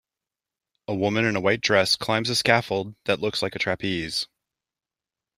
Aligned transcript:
A 0.87 0.95
woman 0.95 1.25
in 1.25 1.35
a 1.35 1.39
white 1.39 1.61
dress 1.61 1.95
climbs 1.95 2.31
a 2.31 2.35
scaffold 2.35 2.95
that 3.05 3.19
looks 3.19 3.43
like 3.43 3.55
a 3.55 3.59
trapeze. 3.59 4.25